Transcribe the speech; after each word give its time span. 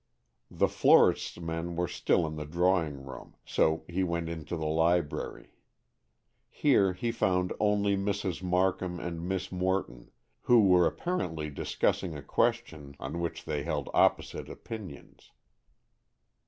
The 0.49 0.67
florist's 0.67 1.39
men 1.39 1.75
were 1.75 1.87
still 1.87 2.25
in 2.25 2.35
the 2.35 2.47
drawing 2.47 3.05
room, 3.05 3.35
so 3.45 3.83
he 3.87 4.03
went 4.03 4.29
into 4.29 4.57
the 4.57 4.65
library. 4.65 5.51
Here 6.49 6.93
he 6.93 7.11
found 7.11 7.53
only 7.59 7.95
Mrs. 7.95 8.41
Markham 8.41 8.99
and 8.99 9.21
Miss 9.21 9.51
Morton, 9.51 10.09
who 10.41 10.67
were 10.67 10.87
apparently 10.87 11.51
discussing 11.51 12.17
a 12.17 12.23
question 12.23 12.95
on 12.99 13.19
which 13.19 13.45
they 13.45 13.61
held 13.61 13.91
opposite 13.93 14.49
opinions. 14.49 15.29